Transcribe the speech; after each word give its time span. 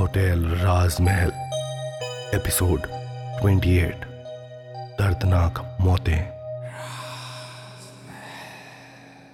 Hotel 0.00 0.44
राजमहल, 0.56 1.30
episode 2.34 2.80
28 3.42 4.04
दर्दनाक 4.98 5.78
मौतें। 5.80 6.20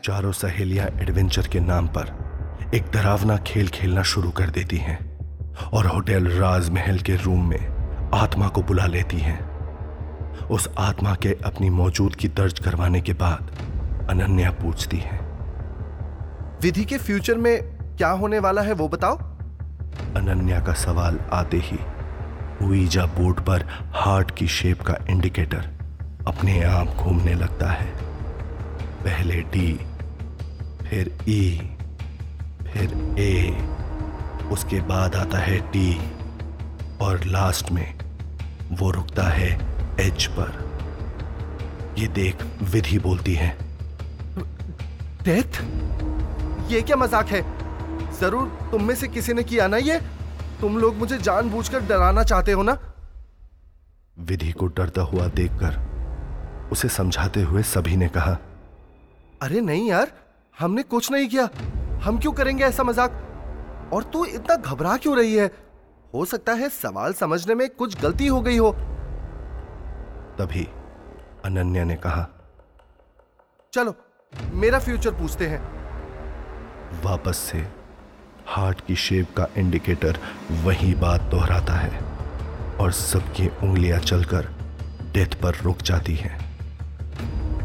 चारों 0.05 0.33
सहेलियाँ 0.33 0.87
एडवेंचर 0.87 1.47
के 1.47 1.61
नाम 1.61 1.89
पर 1.89 2.71
एक 2.75 2.91
डरावना 2.93 3.37
खेल 3.37 3.69
खेलना 3.69 4.03
शुरू 4.03 4.31
कर 4.31 4.51
देती 4.51 4.77
हैं 4.77 4.99
और 5.71 5.87
होटल 5.87 6.29
राजमहल 6.29 6.99
के 6.99 7.17
रूम 7.17 7.49
में 7.49 8.11
आत्मा 8.15 8.49
को 8.49 8.63
बुला 8.63 8.87
लेती 8.87 9.19
हैं। 9.19 9.39
उस 10.47 10.69
आत्मा 10.79 11.15
के 11.15 11.37
अपनी 11.45 11.71
मौजूदगी 11.71 12.29
दर्ज 12.29 12.59
करवाने 12.59 13.01
के 13.01 13.13
बाद 13.13 13.57
अनन्या 14.11 14.51
पूछती 14.51 14.99
है, 14.99 15.21
विधि 16.63 16.85
के 16.85 16.99
फ्यूचर 16.99 17.35
में 17.35 17.76
क्या 17.99 18.09
होने 18.13 18.39
वाला 18.39 18.63
है 18.63 18.73
वो 18.73 18.89
बताओ। 18.89 19.17
अनन्या 20.17 20.61
का 20.61 20.73
सवाल 20.75 21.19
आते 21.33 21.57
ही 21.65 21.79
उईजा 22.63 23.05
बोर्ड 23.15 23.41
पर 23.41 23.65
हार्ट 23.95 24.31
की 24.31 24.47
शेप 24.49 24.83
का 24.83 24.97
इंडिकेटर 25.11 25.69
अपने 26.29 26.63
आप 26.65 26.97
घूमने 26.97 27.35
लगता 27.35 27.71
है। 27.71 27.87
पहले 29.05 29.41
डी 29.53 29.73
फिर 30.83 31.13
ई 31.29 31.41
फिर 32.65 32.95
ए 33.19 33.33
उसके 34.53 34.81
बाद 34.89 35.17
आता 35.17 35.39
है 35.39 35.59
टी 35.73 35.89
और 37.01 37.25
लास्ट 37.27 37.73
में 37.73 37.87
वो 38.73 38.91
रुकता 38.91 39.29
है 39.31 39.51
एच 40.01 40.27
पर। 40.39 40.65
ये 41.99 42.07
देख 42.15 42.43
विधि 42.73 42.99
बोलती 42.99 43.35
है। 43.35 43.57
डेथ 45.25 45.63
ये 46.71 46.81
क्या 46.83 46.97
मज़ाक 46.97 47.29
है? 47.29 47.43
ज़रूर 48.21 48.49
तुम 48.71 48.85
में 48.85 48.95
से 48.95 49.09
किसी 49.09 49.33
ने 49.33 49.43
किया 49.45 49.67
ना 49.69 49.77
ये? 49.77 49.99
तुम 50.61 50.79
लोग 50.79 50.97
मुझे 50.97 51.19
जानबूझकर 51.19 51.81
डराना 51.87 52.23
चाहते 52.25 52.53
हो 52.53 52.63
ना? 52.63 52.79
विधि 54.19 54.53
को 54.53 54.67
डरता 54.67 55.03
हुआ 55.03 55.27
देखकर 55.29 56.69
उसे 56.73 56.89
समझाते 56.89 57.43
हुए 57.43 57.63
सभी 57.63 57.97
ने 57.97 58.09
कहा 58.09 58.37
अरे 59.43 59.61
नहीं 59.61 59.89
यार 59.89 60.13
हमने 60.57 60.83
कुछ 60.83 61.11
नहीं 61.13 61.29
किया। 61.29 61.49
हम 62.03 62.19
क्यों 62.19 62.33
करेंगे 62.33 62.65
ऐसा 62.65 62.83
मज़ाक? 62.83 63.23
और 63.93 64.03
तू 64.03 64.25
इतना 64.25 64.57
घबरा 64.57 64.97
क्यों 64.97 65.17
रही 65.17 65.35
है? 65.35 65.51
हो 66.15 66.25
सकता 66.25 66.53
है 66.53 66.69
सवाल 66.69 67.13
समझने 67.13 67.55
में 67.55 67.69
कुछ 67.71 68.01
गलती 68.03 68.27
हो 68.27 68.41
गई 68.41 68.57
हो। 68.57 68.71
तभी 70.39 70.69
अनन्या 71.45 71.85
ने 71.85 71.97
कहा 71.97 72.27
चलो 73.73 73.95
मेरा 74.55 74.79
फ्यूचर 74.79 75.11
पूछते 75.11 75.47
हैं। 75.47 75.61
वापस 77.05 77.37
से 77.51 77.67
हार्ट 78.49 78.81
की 78.87 78.97
शेप 78.97 79.27
का 79.37 79.47
इंडिकेटर 79.57 80.19
वही 80.51 80.95
बात 80.95 81.23
दोहराता 81.23 81.73
है 81.73 82.01
और 82.81 82.93
सबकी 82.93 83.47
उंगलियाँ 83.47 83.99
चलकर 83.99 84.49
डेथ 85.13 85.27
पर 85.27 85.55
रुक 85.55 85.83
जाती 85.83 86.15
हैं। 86.15 86.39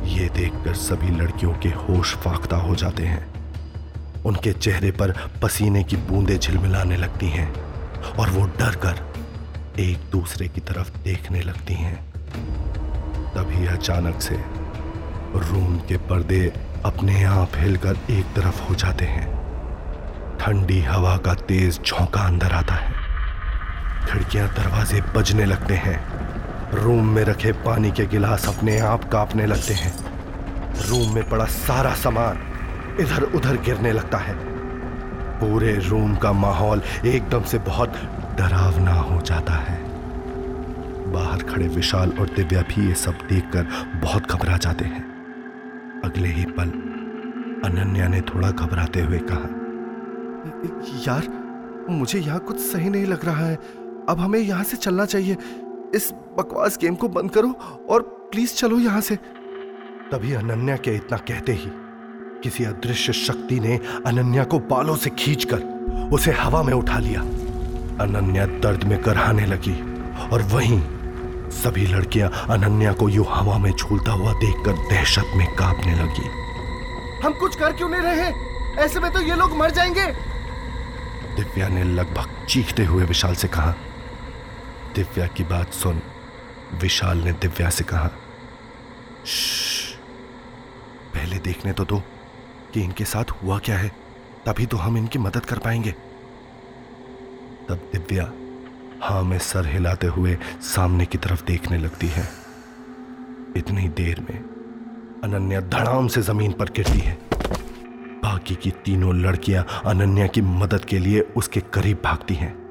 ये 0.04 0.30
देखकर 0.30 0.74
सभी 0.74 1.09
लड़कियों 1.09 1.54
के 1.54 1.70
होश 1.70 2.16
फाख्ता 2.16 2.58
हो 2.58 2.76
जाते 2.76 3.04
हैं। 3.04 3.34
उनके 4.24 4.54
चेहरे 4.54 4.92
पर 4.92 5.12
पसीने 5.44 5.84
की 5.84 5.96
बूंदें 5.96 6.40
झिलमिलाने 6.40 6.98
लगती 6.98 7.30
हैं 7.30 7.54
और 8.14 8.30
वो 8.30 8.46
डर 8.46 8.76
कर 8.76 9.14
एक 9.80 9.98
दूसरे 10.12 10.48
की 10.48 10.62
तरफ़ 10.62 10.98
देखने 10.98 11.42
लगती 11.42 11.74
हैं। 11.74 12.14
तभी 13.34 13.68
अचानक 13.68 14.22
से 14.22 14.36
रूम 15.36 15.78
के 15.80 15.98
पर्दे 15.98 16.54
अपने 16.86 17.24
आप 17.24 17.52
हिलकर 17.56 17.98
एक 18.09 18.26
तरफ़ 18.36 18.62
हो 18.62 18.76
जाते 18.76 19.06
हैं। 19.06 19.41
ठंडी 20.42 20.81
हवा 20.81 21.17
का 21.17 21.34
तेज 21.34 21.80
झोंका 21.86 22.22
अंदर 22.22 22.52
आता 22.52 22.73
है। 22.73 22.94
खिड़कियाँ 24.08 24.47
दरवाजे 24.47 25.02
बजने 25.02 25.45
लगते 25.45 25.73
हैं। 25.73 25.97
रूम 26.73 27.08
में 27.08 27.23
रखे 27.23 27.52
पानी 27.52 27.92
के 27.92 28.06
गिलास 28.06 28.58
अपने 28.58 28.80
आप 28.80 29.03
कांपने 29.03 29.46
लगते 29.46 29.74
हैं। 29.74 29.94
रूम 30.90 31.13
में 31.16 31.29
पड़ा 31.29 31.46
सारा 31.46 31.94
सामान 31.94 32.38
इधर 33.00 33.24
उधर 33.24 33.57
गिरने 33.57 33.91
लगता 33.91 34.18
है। 34.18 34.35
पूरे 35.40 35.75
रूम 35.75 36.16
का 36.16 36.31
माहौल 36.31 36.81
एकदम 37.06 37.44
से 37.44 37.58
बहुत 37.58 38.02
डरावना 38.38 38.94
हो 38.94 39.22
जाता 39.22 39.53
है। 39.53 39.79
बाहर 41.12 41.44
खड़े 41.44 41.68
विशाल 41.68 42.13
और 42.19 42.25
दिव्या 42.25 42.62
भी 42.62 42.88
ये 42.88 42.96
सब 42.96 43.12
देखकर 43.12 43.68
बहुत 44.03 44.31
घबरा 44.31 44.58
जाते 44.58 44.85
हैं। 44.85 45.06
अगले 46.06 46.29
ही 46.29 46.46
पल 46.46 46.69
अनन्या 47.69 48.08
ने 48.08 48.22
थोड़ा 48.22 48.52
घबराते 48.52 49.02
हुए 49.02 49.19
कहा 49.19 49.60
यार 51.07 51.28
मुझे 51.90 52.19
यहाँ 52.19 52.40
कुछ 52.40 52.59
सही 52.59 52.90
नहीं 52.90 53.06
लग 53.06 53.25
रहा 53.25 53.46
है। 53.46 53.56
अब 54.09 54.19
हमें 54.19 54.40
यहाँ 54.40 54.63
से 54.63 54.78
चलना 54.78 55.06
चाहिए। 55.06 55.38
इस 55.96 56.12
बकवास 56.38 56.78
गेम 56.78 56.96
को 56.96 57.07
बंद 57.07 57.31
करो 57.31 57.52
और 57.90 58.02
प्लीज़ 58.31 58.53
चलो 58.56 58.79
यहाँ 58.79 59.02
से। 59.02 59.16
तभी 60.12 60.34
अनन्या 60.34 60.78
के 60.78 60.96
इतना 60.96 61.18
कहते 61.18 61.53
ही 61.53 61.72
किसी 62.44 62.63
अदृश्य 62.63 63.13
शक्ति 63.13 63.59
ने 63.59 63.79
अनन्या 64.06 64.44
को 64.44 64.59
बालों 64.59 64.96
से 64.96 65.09
खींचकर 65.09 66.09
उसे 66.13 66.31
हवा 66.31 66.63
में 66.63 66.73
उठा 66.73 67.00
लिया। 67.00 67.22
अनन्या 68.03 68.46
दर्द 68.46 68.84
में 68.84 69.02
करहाने 69.02 69.46
लगी 69.46 69.75
और 70.31 70.41
वहीं 70.41 70.81
सभी 71.52 71.85
लड़कियाँ 71.88 72.29
अनन्या 72.50 72.94
को 72.94 73.09
यूँ 73.09 73.25
हवा 73.29 73.58
में 73.58 73.72
झूलता 73.72 74.12
हुआ 74.12 74.34
देखकर 74.34 74.88
दहशत 74.90 75.34
में 75.35 75.47
कांपने 75.56 75.94
लगी। 75.96 76.29
हम 77.23 77.34
कुछ 77.34 77.56
कर 77.56 77.73
क्यों 77.73 77.90
नहीं 77.90 78.02
रहे? 78.02 78.50
ऐसे 78.80 79.00
में 79.00 79.12
तो 79.12 79.20
ये 79.20 79.36
लोग 79.36 79.56
मर 79.58 79.72
जाएँगे। 79.72 80.06
दिव्या 81.36 81.68
ने 81.68 81.84
लगभग 81.84 82.46
चीखते 82.50 82.86
हुए 82.86 83.04
विशाल 83.06 83.36
से 83.36 83.48
कहा, 83.48 83.72
दिव्या 84.96 85.28
की 85.28 85.44
बात 85.44 85.74
सुन, 85.74 86.02
विशाल 86.82 87.18
ने 87.18 87.32
दिव्या 87.32 87.70
से 87.70 87.84
कहा 87.84 88.09
पहले 91.14 91.38
देखने 91.38 91.74
तो 91.74 91.86
दो 91.86 92.02
कि 92.74 92.82
इनके 92.82 93.06
साथ 93.06 93.32
हुआ 93.32 93.58
क्या 93.59 93.78
है, 93.78 93.92
तभी 94.46 94.66
तो 94.66 94.78
हम 94.78 94.98
इनकी 94.98 95.20
मदद 95.20 95.46
कर 95.46 95.58
पाएँगे। 95.58 95.92
तब 97.70 97.90
दिव्या 97.94 98.32
हाँ 99.03 99.22
में 99.24 99.38
सर 99.40 99.66
हिलाते 99.66 100.08
हुए 100.08 100.38
सामने 100.62 101.06
की 101.06 101.18
तरफ़ 101.18 101.44
देखने 101.46 101.78
लगती 101.78 102.08
है। 102.08 102.28
इतनी 103.58 103.88
देर 103.90 104.20
में 104.20 104.40
अनन्या 105.24 105.62
धड़ाम 105.62 106.08
से 106.08 106.22
ज़मीन 106.22 106.52
पर 106.52 106.70
गिरती 106.70 107.00
है। 107.00 107.31
बाकी 108.24 108.56
की 108.56 108.72
तीनों 108.72 109.16
लड़कियाँ 109.16 109.66
अनन्या 109.86 110.28
की 110.28 110.42
मदद 110.42 110.86
के 110.86 111.00
लिए 111.00 111.22
उसके 111.22 111.59
करीब 111.59 112.02
भागती 112.04 112.34
हैं। 112.34 112.62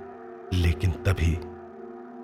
लेकिन 0.52 0.90
तभी 0.90 1.38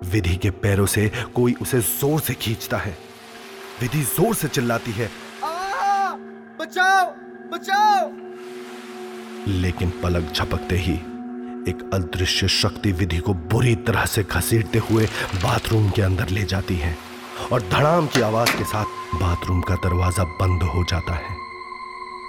विधि 0.09 0.35
के 0.35 0.49
पैरों 0.49 0.85
से 0.85 1.11
कोई 1.35 1.53
उसे 1.53 1.79
ज़ोर 1.79 2.19
से 2.19 2.33
खींचता 2.33 2.77
है। 2.77 2.97
विधि 3.81 4.01
ज़ोर 4.01 4.35
से 4.35 4.47
चिल्लाती 4.47 4.91
है। 4.91 5.11
आ, 5.43 6.11
बचाओ! 6.59 7.05
बचाओ! 7.53 8.11
लेकिन 9.47 9.89
पलक 9.89 10.33
झपकते 10.33 10.77
ही 10.77 10.93
एक 11.71 11.89
अदृश्य 11.93 12.47
शक्ति 12.47 12.91
विधि 12.91 13.17
को 13.17 13.33
बुरी 13.33 13.75
तरह 13.75 14.05
से 14.05 14.23
घसीटते 14.23 14.79
हुए 14.79 15.05
बाथरूम 15.35 15.89
के 15.89 16.01
अंदर 16.01 16.29
ले 16.29 16.43
जाती 16.43 16.75
है 16.75 16.97
और 17.51 17.61
धड़ाम 17.61 18.07
की 18.07 18.21
आवाज़ 18.21 18.57
के 18.57 18.63
साथ 18.63 18.85
बाथरूम 19.15 19.61
का 19.61 19.75
दरवाज़ा 19.75 20.23
बंद 20.23 20.63
हो 20.63 20.83
जाता 20.83 21.13
है। 21.13 21.36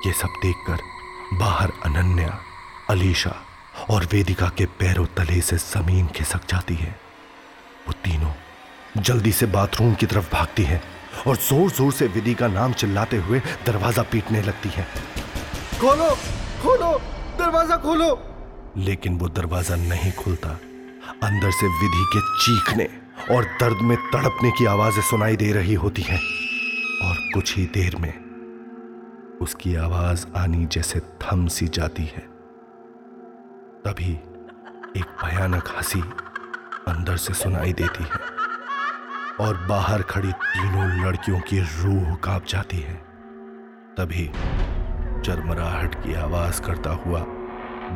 ये 0.07 0.13
सब 0.13 0.35
देखकर 0.43 0.81
बाहर 1.39 1.71
अनन्या 1.85 2.39
अलीशा 2.91 3.35
और 3.91 4.05
वेदिका 4.13 4.49
के 4.59 4.67
पैरों 4.81 5.05
तले 5.17 5.41
से 5.41 5.57
ज़मीन 5.57 6.07
खिसक 6.07 6.47
जाती 6.51 6.75
है। 6.75 6.91
वो 7.87 7.93
तीनों 8.05 8.33
जल्दी 9.03 9.33
से 9.33 9.47
बाथरूम 9.47 9.95
की 9.95 10.07
तरफ़ 10.07 10.31
भागती 10.33 10.63
है 10.65 10.81
और 11.27 11.37
ज़ोर 11.37 11.71
ज़ोर 11.71 11.93
से 11.93 12.07
विधि 12.07 12.35
का 12.35 12.49
नाम 12.49 12.73
चिल्लाते 12.73 13.17
हुए 13.17 13.41
दरवाज़ा 13.67 14.03
पीटने 14.13 14.43
लगती 14.43 14.69
है। 14.69 14.87
खोलो 15.81 16.09
खोलो 16.63 16.93
दरवाज़ा 17.39 17.77
खोलो। 17.77 18.11
लेकिन 18.77 19.19
वो 19.19 19.29
दरवाज़ा 19.29 19.77
नहीं 19.77 20.13
खुलता। 20.13 20.49
अंदर 21.23 21.51
से 21.51 21.67
विधि 21.81 22.05
के 22.15 22.21
चीखने 22.45 22.89
और 23.35 23.45
दर्द 23.61 23.83
में 23.83 23.97
तड़पने 24.13 24.51
की 24.51 24.67
आवाज़ें 24.67 25.03
सुनाई 25.03 25.37
दे 25.37 25.53
रही 25.53 25.75
होती 25.75 26.03
हैं। 26.03 26.21
और 27.09 27.17
कुछ 27.35 27.57
ही 27.57 27.65
देर 27.75 27.97
में 27.97 28.13
उसकी 29.41 29.75
आवाज़ 29.77 30.27
आनी 30.37 30.67
जैसे 30.67 31.01
थम 31.23 31.47
सी 31.47 31.67
जाती 31.69 32.05
है। 32.05 32.23
तभी 33.85 34.13
एक 34.97 35.07
भयानक 35.23 35.69
हँसी 35.77 36.01
अंदर 36.89 37.17
से 37.17 37.35
सुनाई 37.35 37.73
देती 37.73 38.05
है 38.05 38.21
और 39.41 39.57
बाहर 39.69 40.03
खड़ी 40.03 40.33
तीनों 40.33 40.89
लड़कियों 41.05 41.41
की 41.41 41.59
रूह 41.61 42.15
काँप 42.15 42.45
जाती 42.45 42.77
है। 42.77 42.95
तभी 43.97 44.27
चरमराहट 45.25 45.95
की 45.95 46.15
आवाज़ 46.15 46.63
करता 46.63 46.91
हुआ 46.97 47.25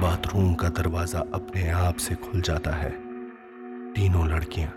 बाथरूम 0.02 0.54
का 0.54 0.68
दरवाज़ा 0.68 1.20
अपने 1.34 1.68
आप 1.70 1.96
से 1.96 2.14
खुल 2.14 2.40
जाता 2.40 2.70
है। 2.70 2.90
तीनों 3.92 4.28
लड़कियाँ 4.28 4.72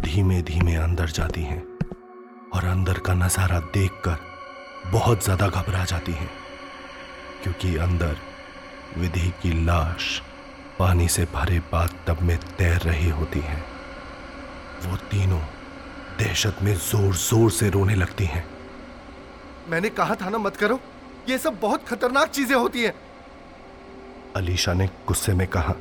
धीमे 0.00 0.42
धीमे 0.42 0.74
अंदर 0.74 1.06
जाती 1.10 1.42
हैं 1.42 1.62
और 2.54 2.64
अंदर 2.64 2.98
का 2.98 3.14
नज़ारा 3.14 3.58
देखकर 3.74 4.33
बहुत 4.92 5.24
ज़्यादा 5.24 5.46
घबरा 5.48 5.84
जाती 5.84 6.12
हैं 6.12 6.30
क्योंकि 7.42 7.76
अंदर 7.78 8.16
विधि 8.98 9.28
की 9.42 9.52
लाश 9.64 10.20
पानी 10.78 11.08
से 11.08 11.24
भरे 11.34 11.58
बाथ 11.72 11.88
टब 12.06 12.20
में 12.22 12.36
तैर 12.58 12.80
रही 12.80 13.08
होती 13.10 13.40
हैं। 13.40 13.62
वो 14.84 14.96
तीनों 15.10 15.40
दहशत 16.18 16.56
में 16.62 16.74
ज़ोर 16.76 17.14
ज़ोर 17.14 17.50
से 17.50 17.68
रोने 17.70 17.94
लगती 17.94 18.24
हैं। 18.24 18.44
मैंने 19.68 19.88
कहा 19.90 20.14
था 20.14 20.28
ना 20.30 20.38
मत 20.38 20.56
करो। 20.56 20.78
ये 21.28 21.38
सब 21.38 21.58
बहुत 21.60 21.86
खतरनाक 21.88 22.28
चीज़ें 22.30 22.56
होती 22.56 22.82
हैं। 22.82 22.94
अलीशा 24.36 24.72
ने 24.72 24.86
गुस्से 25.08 25.34
में 25.34 25.46
कहा 25.46 25.74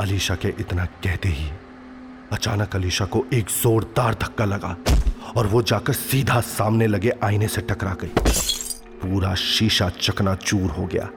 अलीशा 0.00 0.34
के 0.34 0.48
इतना 0.60 0.84
कहते 1.04 1.28
ही 1.28 1.50
अचानक 2.32 2.76
अलीशा 2.76 3.04
को 3.06 3.24
एक 3.32 3.48
जोरदार 3.52 4.14
धक्का 4.14 4.44
लगा। 4.44 4.76
और 5.36 5.46
वो 5.46 5.62
जाकर 5.62 5.92
सीधा 5.92 6.40
सामने 6.40 6.86
लगे 6.86 7.12
आईने 7.22 7.48
से 7.48 7.60
टकरा 7.60 7.96
गई। 8.00 8.12
पूरा 9.02 9.34
शीशा 9.34 9.88
चकनाचूर 9.88 10.70
हो 10.70 10.86
गया 10.86 11.08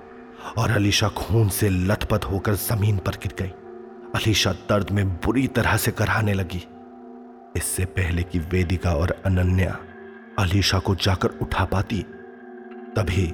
और 0.58 0.72
अलीशा 0.72 1.10
खून 1.10 1.50
से 1.50 1.70
लथपथ 1.70 2.26
होकर 2.26 2.56
ज़मीन 2.56 2.98
पर 2.98 3.16
गिर 3.24 3.34
गई। 3.40 3.52
अलीशा 4.16 4.52
दर्द 4.70 4.90
में 4.92 5.08
बुरी 5.16 5.48
तरह 5.48 5.78
से 5.78 5.92
कराने 5.92 6.34
लगी। 6.34 6.64
इससे 7.56 7.86
पहले 7.86 8.24
कि 8.24 8.40
वेदिका 8.40 8.94
और 8.94 9.12
अनन्या 9.26 9.78
अलीशा 10.40 10.80
को 10.80 10.96
जाकर 10.96 11.30
उठा 11.42 11.66
पाती, 11.66 12.02
तभी 12.96 13.26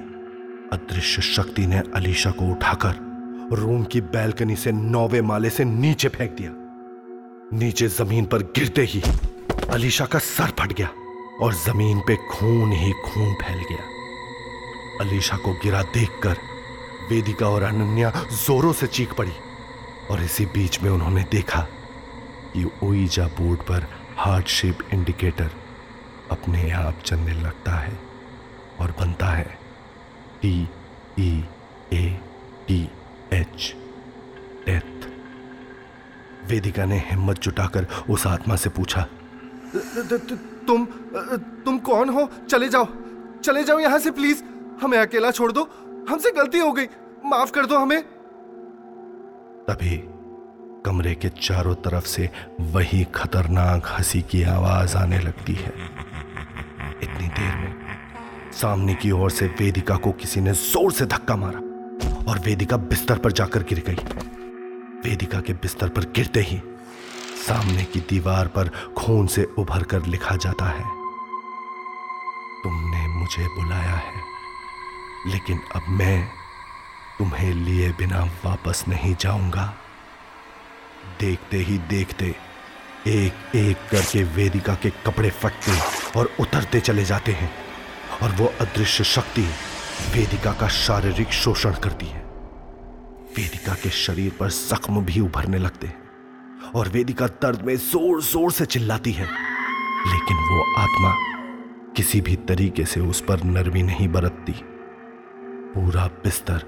अदृश्य 0.72 1.22
शक्ति 1.22 1.66
ने 1.66 1.82
अलीशा 1.94 2.30
को 2.30 2.50
उठाकर 2.52 3.06
रूम 3.52 3.84
की 3.84 4.00
बैल्कनी 4.00 4.56
से 4.56 4.72
नौवे 4.72 5.20
माले 5.22 5.50
से 5.50 5.64
नीचे 5.64 6.08
फेंक 6.08 6.34
दिया। 6.36 6.50
नीचे 7.58 7.88
ज़मीन 7.88 8.24
पर 8.24 8.42
गिरते 8.56 8.82
ही 8.82 9.02
अलीशा 9.66 10.04
का 10.06 10.18
सर 10.18 10.50
फट 10.60 10.72
गया 10.72 10.88
और 11.40 11.54
ज़मीन 11.54 12.00
पे 12.00 12.16
खून 12.30 12.72
ही 12.72 12.92
खून 12.92 13.34
फैल 13.34 13.62
गया। 13.70 13.84
अलीशा 15.00 15.36
को 15.36 15.52
गिरा 15.52 15.82
देखकर 15.94 16.36
वेदिका 17.10 17.48
और 17.48 17.62
अनन्या 17.62 18.10
जोरों 18.32 18.72
से 18.72 18.86
चीख 18.86 19.12
पड़ी 19.14 19.32
और 20.10 20.22
इसी 20.22 20.46
बीच 20.46 20.82
में 20.82 20.90
उन्होंने 20.90 21.24
देखा 21.32 21.60
कि 22.52 22.64
ओईजा 22.82 23.26
बोर्ड 23.38 23.60
पर 23.60 23.86
हार्ट 24.18 24.46
शेप 24.48 24.78
इंडिकेटर 24.92 25.50
अपने 26.30 26.70
आप 26.70 27.02
चलने 27.04 27.32
लगता 27.32 27.72
है 27.72 27.98
और 28.80 28.94
बनता 29.00 29.26
है 29.26 29.58
T 30.42 30.68
E 31.18 31.44
A 31.92 32.20
T 32.68 32.82
H 33.32 33.74
death 34.66 35.06
Vedika 36.50 36.84
ने 36.84 36.98
हिम्मत 37.10 37.38
जुटाकर 37.38 37.86
उस 38.10 38.26
आत्मा 38.26 38.56
से 38.56 38.70
पूछा 38.70 39.06
तुम 40.66 40.84
तुम 41.64 41.78
कौन 41.78 42.08
हो? 42.08 42.28
चले 42.50 42.68
जाओ। 42.68 42.86
चले 43.44 43.64
जाओ 43.64 43.78
यहाँ 43.78 43.98
से 43.98 44.10
प्लीज़ 44.10 44.42
हमें 44.82 44.98
अकेला 44.98 45.30
छोड़ 45.30 45.52
दो। 45.52 45.68
हमसे 46.08 46.30
गलती 46.30 46.58
हो 46.58 46.72
गई। 46.72 46.86
माफ़ 47.24 47.52
कर 47.52 47.66
दो 47.66 47.78
हमें। 47.78 48.02
तभी 49.66 49.96
कमरे 50.84 51.14
के 51.14 51.28
चारों 51.28 51.74
तरफ़ 51.74 52.06
से 52.06 52.28
वही 52.60 53.04
खतरनाक 53.14 53.86
हँसी 53.88 54.22
की 54.22 54.42
आवाज़ 54.42 54.96
आने 54.96 55.18
लगती 55.18 55.54
है। 55.54 55.72
इतनी 57.02 57.28
देर 57.28 57.54
में 57.56 57.74
सामने 58.52 58.94
की 58.94 59.10
ओर 59.10 59.30
से 59.30 59.46
वेदिका 59.60 59.96
को 59.96 60.12
किसी 60.12 60.40
ने 60.40 60.52
ज़ोर 60.52 60.92
से 60.92 61.06
धक्का 61.06 61.36
मारा 61.36 61.60
और 62.30 62.38
वेदिका 62.38 62.76
बिस्तर 62.76 63.18
पर 63.18 63.32
जाकर 63.32 63.62
गिर 63.62 63.82
गई। 63.86 63.98
वेदिका 65.04 65.40
के 65.40 65.52
बिस्तर 65.52 65.88
पर 65.88 66.04
गिरते 66.16 66.40
ही 66.40 66.60
सामने 67.48 67.84
की 67.84 68.00
दीवार 68.08 68.46
पर 68.48 68.68
खून 68.96 69.26
से 69.26 69.42
उभर 69.58 69.82
कर 69.90 70.06
लिखा 70.06 70.34
जाता 70.36 70.64
है, 70.68 70.84
तुमने 72.62 73.06
मुझे 73.10 73.46
बुलाया 73.50 73.94
है, 73.98 74.22
लेकिन 75.26 75.60
अब 75.74 75.88
मैं 75.90 76.26
तुम्हें 77.18 77.52
लिए 77.54 77.88
बिना 77.90 78.22
वापस 78.44 78.84
नहीं 78.88 79.14
जाऊँगा। 79.20 79.64
देखते 81.20 81.56
ही 81.58 81.78
देखते 81.90 82.26
एक 83.08 83.56
एक 83.56 83.88
करके 83.90 84.22
वेदिका 84.34 84.74
के 84.74 84.90
कपड़े 85.06 85.30
फटते 85.32 85.78
और 86.18 86.30
उतरते 86.40 86.80
चले 86.80 87.04
जाते 87.04 87.32
हैं, 87.32 87.50
और 88.22 88.30
वो 88.32 88.52
अदृश्य 88.60 89.04
शक्ति 89.06 89.46
वेदिका 90.14 90.52
का 90.52 90.68
शारीरिक 90.76 91.32
शोषण 91.34 91.80
करती 91.82 92.06
है। 92.06 92.20
वेदिका 93.36 93.74
के 93.74 93.90
शरीर 93.96 94.36
पर 94.40 94.50
जख्म 94.50 95.04
भी 95.04 95.20
उभरने 95.20 95.58
लगते 95.58 95.86
और 96.74 96.88
वेदिका 96.88 97.26
दर्द 97.42 97.62
में 97.62 97.76
ज़ोर 97.76 98.22
ज़ोर 98.22 98.52
से 98.52 98.64
चिल्लाती 98.66 99.12
है। 99.12 99.24
लेकिन 99.24 100.36
वो 100.50 100.62
आत्मा 100.78 101.14
किसी 101.96 102.20
भी 102.20 102.36
तरीके 102.48 102.84
से 102.84 103.00
उस 103.00 103.20
पर 103.20 103.42
नरमी 103.44 103.82
नहीं 103.82 104.08
बरतती। 104.08 104.52
पूरा 105.74 106.06
बिस्तर 106.24 106.62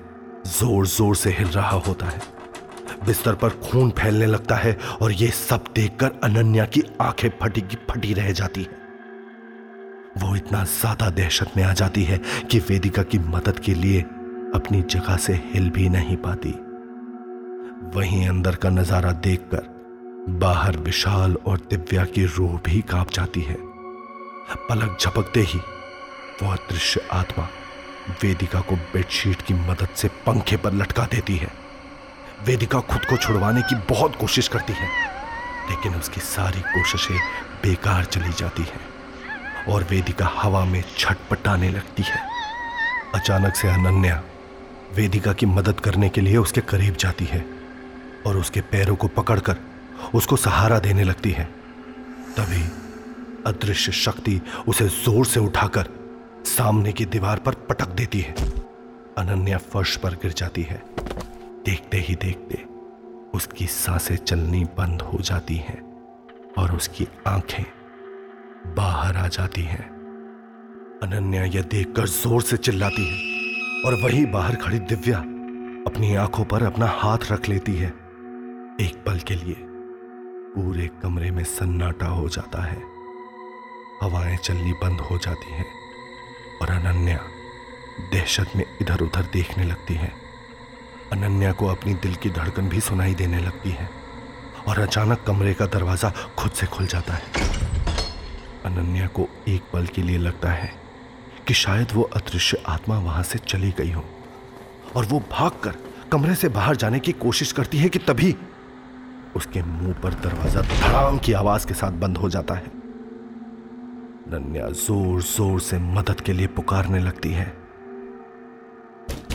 ज़ोर 0.49 0.87
ज़ोर 0.87 1.17
से 1.17 1.31
हिल 1.31 1.49
रहा 1.49 1.77
होता 1.79 2.07
है। 2.07 2.21
बिस्तर 3.07 3.35
पर 3.35 3.49
खून 3.63 3.91
फैलने 3.91 4.27
लगता 4.27 4.57
है 4.57 4.77
और 5.03 5.13
ये 5.13 5.29
सब 5.29 5.65
देखकर 5.75 6.21
अनन्या 6.25 6.65
की 6.67 6.83
आँखें 7.01 7.29
फटी 7.43 7.61
की 7.61 7.77
फटी 7.91 8.13
रह 8.15 8.33
जाती 8.33 8.63
है। 8.63 8.79
वो 10.19 10.35
इतना 10.37 10.63
ज़्यादा 10.65 11.11
दहशत 11.11 11.53
में 11.57 11.63
आ 11.65 11.73
जाती 11.73 12.03
है 12.05 12.21
कि 12.51 12.59
वेदिका 12.59 13.03
की 13.03 13.19
मदद 13.19 13.59
के 13.59 13.75
लिए 13.75 14.01
अपनी 14.55 14.81
जगह 14.83 15.17
से 15.17 15.33
हिल 15.45 15.71
भी 15.71 15.89
नहीं 15.89 16.17
पाती। 16.17 16.51
वहीं 17.97 18.29
अंदर 18.29 18.55
का 18.55 18.71
नज़ारा 18.71 19.13
देखकर 19.25 19.70
बाहर 20.29 20.77
विशाल 20.77 21.37
और 21.47 21.59
दिव्या 21.71 22.05
की 22.05 22.25
रूह 22.27 22.59
भी 22.65 22.81
काँप 22.81 23.11
जाती 23.11 23.41
है। 23.41 23.57
पलक 24.69 24.97
झपकते 25.01 25.41
ही 25.41 25.59
वो 26.43 26.51
अदृश्य 26.53 27.01
आत्मा 27.13 27.49
वेदिका 28.23 28.61
को 28.61 28.77
बेडशीट 28.77 29.43
की 29.43 29.55
मदद 29.55 29.89
से 29.97 30.09
पंखे 30.09 30.57
पर 30.57 30.73
लटका 30.73 31.05
देती 31.05 31.37
है। 31.37 31.51
वेदिका 32.47 32.81
खुद 32.81 33.05
को 33.05 33.17
छुड़वाने 33.17 33.63
की 33.63 33.75
बहुत 33.91 34.17
कोशिश 34.17 34.49
करती 34.49 34.73
है, 34.73 34.89
लेकिन 35.71 35.95
उसकी 35.95 36.21
सारी 36.21 36.61
कोशिशें 36.61 37.17
बेकार 37.63 38.05
चली 38.05 38.33
जाती 38.33 38.63
हैं 38.63 39.65
और 39.69 39.85
वेदिका 39.85 40.31
हवा 40.35 40.65
में 40.65 40.83
छटपटाने 40.99 41.71
लगती 41.71 42.03
है। 42.03 42.21
अचानक 43.15 43.55
से 43.55 43.69
अनन्या 43.69 44.23
वेदिका 44.95 45.33
की 45.33 45.47
मदद 45.47 45.81
करने 45.81 46.09
के 46.09 46.21
लिए 46.21 46.37
उसके 46.37 46.61
करीब 46.61 46.97
जाती 46.97 47.25
है 47.25 47.45
और 48.27 48.37
उसके 48.37 48.61
पैरों 48.61 48.97
को 48.97 49.09
पकड़कर 49.09 49.57
उसको 50.15 50.37
सहारा 50.37 50.79
देने 50.79 51.05
लगती 51.05 51.31
है। 51.31 51.45
तभी 52.37 52.63
अदृश्य 53.47 53.93
शक्ति 53.93 54.41
उसे 54.69 54.87
ज़ोर 54.89 55.27
से 55.27 55.41
उठाकर 55.41 55.89
सामने 56.47 56.93
की 56.93 57.05
दीवार 57.07 57.39
पर 57.39 57.55
पटक 57.69 57.89
देती 57.95 58.21
है। 58.21 58.35
अनन्या 59.19 59.59
फर्श 59.73 59.97
पर 59.97 60.15
गिर 60.15 60.33
जाती 60.33 60.63
है। 60.63 60.83
देखते 61.67 61.99
ही 61.99 62.15
देखते 62.15 62.65
उसकी 63.35 63.67
साँसें 63.67 64.17
चलनी 64.17 64.65
बंद 64.79 65.03
हो 65.03 65.19
जाती 65.21 65.57
हैं 65.59 65.81
और 66.59 66.75
उसकी 66.77 67.07
आँखें 67.27 67.65
बाहर 68.77 69.17
आ 69.17 69.27
जाती 69.29 69.63
है। 69.63 69.79
अनन्या 71.03 71.45
यह 71.45 71.63
देखकर 71.63 72.07
ज़ोर 72.09 72.43
से 72.43 72.57
चिल्लाती 72.59 73.05
है 73.05 73.85
और 73.85 73.95
वही 74.03 74.25
बाहर 74.27 74.57
खड़ी 74.57 74.79
दिव्या 74.81 75.19
अपनी 75.87 76.15
आँखों 76.17 76.45
पर 76.45 76.63
अपना 76.63 76.87
हाथ 76.95 77.31
रख 77.33 77.49
लेती 77.49 77.75
है। 77.75 77.89
एक 78.81 79.03
पल 79.07 79.19
के 79.19 79.35
लिए 79.35 79.67
पूरे 80.55 80.87
कमरे 81.03 81.31
में 81.31 81.43
सन्नाटा 81.45 82.07
हो 82.07 82.29
जाता 82.29 82.63
है। 82.63 82.83
हवाएँ 84.03 84.37
चलनी 84.37 84.73
बंद 84.73 85.01
हो 85.01 85.19
जाती 85.19 85.53
हैं 85.53 85.67
और 86.63 86.71
अनन्या 86.71 87.19
दहशत 88.13 88.57
में 88.57 88.65
इधर 88.83 89.01
उधर 89.01 89.29
देखने 89.33 89.65
लगती 89.65 89.95
है। 89.95 90.13
अनन्या 91.13 91.53
को 91.53 91.67
अपनी 91.67 91.95
दिल 91.95 92.15
की 92.15 92.31
धड़कन 92.31 92.69
भी 92.69 92.81
सुनाई 92.81 93.15
देने 93.15 93.41
लगती 93.41 93.71
है 93.71 93.89
और 94.69 94.79
अचानक 94.79 95.23
कमरे 95.27 95.55
का 95.55 95.67
दरवाज़ा 95.67 96.13
खुद 96.39 96.53
से 96.53 96.67
खुल 96.67 96.87
जाता 96.87 97.15
है। 97.15 97.49
अनन्या 98.65 99.07
को 99.07 99.29
एक 99.49 99.71
पल 99.73 99.87
के 99.87 100.03
लिए 100.03 100.19
लगता 100.19 100.51
है 100.51 100.73
कि 101.49 101.55
शायद 101.55 101.93
वो 101.93 102.03
अदृश्य 102.17 102.63
आत्मा 102.69 102.99
वहाँ 102.99 103.23
से 103.23 103.39
चली 103.39 103.71
गई 103.79 103.91
हो 103.91 104.05
और 104.97 105.05
वो 105.05 105.23
भागकर 105.33 105.83
कमरे 106.13 106.35
से 106.35 106.49
बाहर 106.49 106.77
जाने 106.77 106.99
की 106.99 107.13
कोशिश 107.13 107.53
करती 107.53 107.79
है 107.79 107.89
कि 107.89 107.99
तभी 107.99 108.37
उसके 109.37 109.63
मुँह 109.63 109.93
पर 109.93 110.15
दरवाज़ा 110.23 110.63
धड़ाम 110.63 111.19
की 111.19 111.33
आवाज़ 111.33 111.67
के 111.67 111.75
साथ 111.75 111.93
बंद 112.01 112.17
हो 112.17 112.29
जाता 112.31 112.55
है। 112.55 112.71
नन्या 114.29 114.69
ज़ोर 114.69 115.21
ज़ोर 115.23 115.61
से 115.61 115.79
मदद 115.79 116.21
के 116.21 116.33
लिए 116.33 116.47
पुकारने 116.47 116.99
लगती 116.99 117.33
है। 117.33 117.47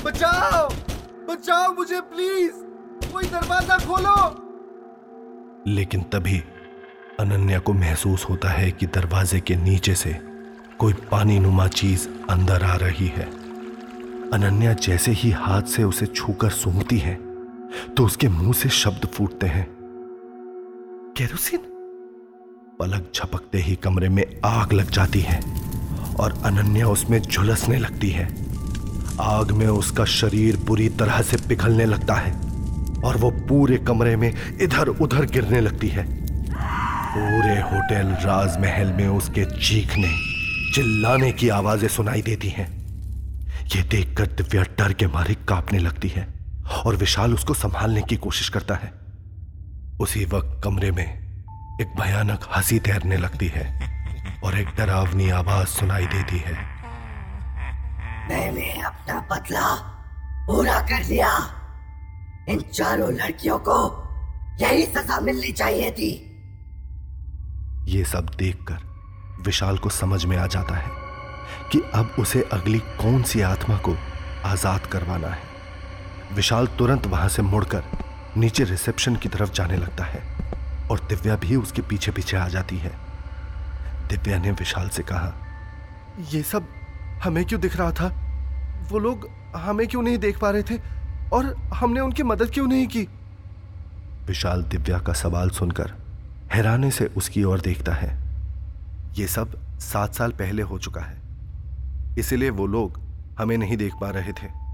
बचाओ! 0.06 0.68
बचाओ 1.30 1.74
मुझे 1.74 2.02
प्लीज़ 2.02 2.54
कोई 3.14 3.26
दरवाज़ा 3.26 3.78
खोलो! 3.78 4.16
लेकिन 5.68 6.02
तभी 6.04 6.44
अनन्या 7.20 7.60
को 7.60 7.74
महसूस 7.74 8.26
होता 8.30 8.50
है 8.50 8.72
कि 8.72 8.86
दरवाजे 8.86 9.40
के 9.40 9.56
नीचे 9.56 9.96
से 9.96 10.18
कोई 10.80 10.94
पानी 11.12 11.40
नुमा 11.40 11.68
चीज़ 11.68 12.08
अंदर 12.30 12.64
आ 12.64 12.76
रही 12.76 13.08
है। 13.08 13.26
अनन्या 14.34 14.74
जैसे 14.74 15.12
ही 15.12 15.32
हाथ 15.32 15.62
से 15.64 15.84
उसे 15.84 16.06
छूकर 16.06 16.50
सूंघती 16.52 16.98
है 16.98 17.16
तो 17.98 18.06
उसके 18.06 18.28
मुँह 18.30 18.54
से 18.54 18.70
शब्द 18.72 19.06
फूटते 19.06 19.48
हैं। 19.48 19.75
केरोसिन? 21.18 21.60
पलक 22.80 23.12
झपकते 23.16 23.58
ही 23.58 23.76
कमरे 23.76 24.08
में 24.10 24.24
आग 24.46 24.74
लग 24.74 24.90
जाती 24.90 25.20
है 25.20 25.40
और 26.20 26.34
अनन्या 26.46 26.88
उसमें 26.88 27.22
झुलसने 27.22 27.78
लगती 27.78 28.10
है। 28.10 28.26
आग 29.22 29.52
में 29.52 29.68
उसका 29.68 30.06
शरीर 30.06 30.58
बुरी 30.58 30.90
तरह 30.90 31.22
से 31.22 31.38
पिघलने 31.38 31.86
लगता 31.86 32.14
है 32.14 32.32
और 33.02 33.18
वो 33.18 33.30
पूरे 33.50 33.78
कमरे 33.78 34.16
में 34.16 34.32
इधर 34.62 34.88
उधर 34.88 35.26
गिरने 35.26 35.62
लगती 35.62 35.88
है। 35.88 36.06
पूरे 37.14 37.56
होटल 37.62 38.12
राजमहल 38.26 38.94
में 38.94 39.08
उसके 39.08 39.46
चीखने, 39.46 40.12
चिल्लाने 40.76 41.32
की 41.32 41.50
आवाज़ें 41.50 41.88
सुनाई 41.88 42.22
देती 42.22 42.50
हैं। 42.50 42.68
ये 43.76 43.84
देखकर 43.84 44.26
दिव्या 44.26 44.64
डर 44.78 44.94
के 44.94 45.08
मारे 45.08 45.36
कांपने 45.48 45.80
लगती 45.80 46.08
है 46.08 46.28
और 46.86 46.96
विशाल 46.96 47.34
उसको 47.34 47.54
संभालने 47.54 48.02
की 48.02 48.16
कोशिश 48.18 48.50
करता 48.50 48.76
है। 48.76 49.05
उसी 50.02 50.26
वक्त 50.26 50.62
कमरे 50.64 50.92
में 50.92 51.06
एक 51.82 51.94
भयानक 52.00 52.48
हँसी 52.56 52.80
तैरने 52.80 53.18
लगती 53.18 53.48
है 53.48 53.66
और 54.44 54.58
एक 54.58 54.68
डरावनी 54.68 55.30
आवाज़ 55.30 55.68
सुनाई 55.68 56.06
देती 56.06 56.38
है। 56.38 56.54
मैंने 58.30 58.82
अपना 58.82 59.20
बदला 59.32 59.76
पूरा 60.48 60.80
कर 60.82 61.04
लिया। 61.04 61.30
इन 62.50 62.60
चारों 62.60 63.12
लड़कियों 63.14 63.60
को 63.60 63.78
यही 64.62 64.86
सजा 64.86 65.20
मिलनी 65.20 65.52
चाहिए 65.52 65.92
थी। 65.92 66.12
ये 67.88 68.06
सब 68.06 68.30
देखकर 68.38 68.80
विशाल 69.42 69.78
को 69.78 69.90
समझ 69.90 70.26
में 70.26 70.38
आ 70.38 70.48
जाता 70.48 70.76
है 70.76 70.92
कि 71.72 71.82
अब 71.94 72.16
उसे 72.20 72.42
अगली 72.54 72.80
कौन 72.80 73.24
सी 73.24 73.42
आत्मा 73.42 73.78
को 73.78 73.98
आज़ाद 74.46 74.86
करवाना 74.86 75.28
है। 75.28 76.36
विशाल 76.36 76.68
तुरंत 76.68 77.08
वहाँ 77.08 77.30
से 77.30 77.42
मुड़कर 77.42 77.84
नीचे 78.38 78.64
रिसेप्शन 78.64 79.16
की 79.16 79.30
तरफ़ 79.30 79.52
जाने 79.52 79.78
लगता 79.78 80.06
है 80.06 80.22
और 80.92 81.00
दिव्या 81.00 81.36
भी 81.36 81.56
उसके 81.56 81.82
पीछे 81.82 82.12
पीछे 82.12 82.38
आ 82.38 82.48
जाती 82.48 82.78
है। 82.78 82.92
दिव्या 84.10 84.38
ने 84.38 84.52
विशाल 84.52 84.90
से 84.90 85.04
कहा 85.04 85.34
ये 86.32 86.44
सब 86.44 86.68
हमें 87.24 87.46
क्यों 87.46 87.62
दिख 87.62 87.78
रहा 87.78 87.92
था? 87.92 88.08
वो 88.92 89.00
लोग 89.00 89.30
हमें 89.56 89.88
क्यों 89.88 90.02
नहीं 90.02 90.18
देख 90.18 90.40
पा 90.40 90.50
रहे 90.50 90.64
थे? 90.64 90.78
और 91.34 91.56
हमने 91.56 92.00
उनकी 92.00 92.24
मदद 92.24 92.52
क्यों 92.54 92.68
नहीं 92.68 92.88
की? 92.88 93.08
विशाल 94.28 94.64
दिव्या 94.64 95.00
का 95.00 95.14
सवाल 95.14 95.50
सुनकर 95.50 95.94
हैरानी 96.54 96.92
से 96.92 97.06
उसकी 97.06 97.44
ओर 97.44 97.60
देखता 97.60 97.94
है। 97.94 98.24
ये 99.14 99.28
सब 99.28 99.80
सात 99.80 100.14
साल 100.14 100.32
पहले 100.32 100.62
हो 100.62 100.80
चुका 100.80 101.02
है। 101.02 101.22
इसलिए 102.18 102.50
वो 102.50 102.68
लोग 102.68 103.00
हमें 103.40 103.58
नहीं 103.58 103.78
देख 103.78 103.94
पा 104.02 104.10
रहे 104.10 104.32
थे। 104.32 104.65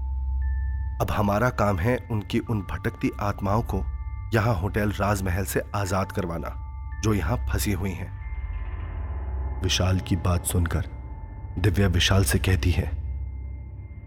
अब 1.02 1.10
हमारा 1.10 1.48
काम 1.50 1.78
है 1.78 1.96
उनकी 2.10 2.38
उन 2.40 2.60
भटकती 2.62 3.10
आत्माओं 3.20 3.62
को 3.62 3.78
यहाँ 4.34 4.54
होटल 4.54 4.90
राजमहल 4.90 5.44
से 5.44 5.62
आज़ाद 5.74 6.12
करवाना, 6.12 6.50
जो 7.02 7.14
यहाँ 7.14 7.36
फंसी 7.48 7.72
हुई 7.72 7.90
हैं। 7.90 8.10
विशाल 9.62 9.98
की 10.00 10.16
बात 10.16 10.44
सुनकर 10.44 10.86
दिव्या 11.58 11.88
विशाल 11.88 12.24
से 12.24 12.38
कहती 12.38 12.70
है, 12.70 12.84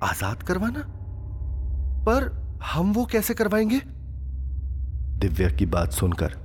आज़ाद 0.04 0.44
करवाना? 0.44 0.84
पर 2.06 2.32
हम 2.64 2.94
वो 2.94 3.06
कैसे 3.06 3.34
करवाएँगे? 3.34 3.80
दिव्या 5.20 5.50
की 5.50 5.66
बात 5.66 5.92
सुनकर 5.92 6.36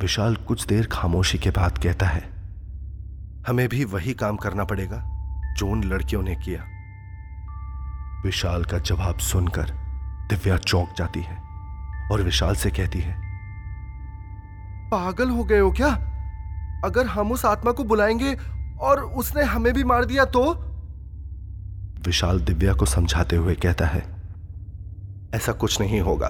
विशाल 0.00 0.36
कुछ 0.36 0.66
देर 0.66 0.88
खामोशी 0.92 1.38
के 1.38 1.50
बाद 1.50 1.78
कहता 1.78 2.06
है, 2.06 2.22
हमें 3.46 3.68
भी 3.68 3.84
वही 3.84 4.14
काम 4.14 4.36
करना 4.36 4.64
पड़ेगा 4.64 5.02
जो 5.58 5.68
उन 5.68 5.84
लड़कियों 5.84 6.22
ने 6.22 6.34
किया। 6.34 6.64
विशाल 8.24 8.64
का 8.64 8.78
जवाब 8.78 9.18
सुनकर 9.18 9.70
दिव्या 10.30 10.56
चौंक 10.56 10.88
जाती 10.98 11.20
है 11.20 11.36
और 12.12 12.22
विशाल 12.22 12.54
से 12.54 12.70
कहती 12.70 13.00
है 13.00 13.16
पागल 14.90 15.30
हो 15.30 15.44
गए 15.44 15.58
हो 15.58 15.72
क्या? 15.72 15.88
अगर 16.84 17.06
हम 17.06 17.32
उस 17.32 17.44
आत्मा 17.44 17.72
को 17.72 17.84
बुलाएँगे 17.84 18.34
और 18.80 19.00
उसने 19.00 19.42
हमें 19.42 19.74
भी 19.74 19.84
मार 19.84 20.04
दिया 20.04 20.24
तो? 20.24 20.54
विशाल 22.06 22.40
दिव्या 22.40 22.74
को 22.74 22.86
समझाते 22.86 23.36
हुए 23.36 23.54
कहता 23.54 23.86
है 23.86 24.22
ऐसा 25.34 25.52
कुछ 25.52 25.80
नहीं 25.80 26.00
होगा 26.00 26.28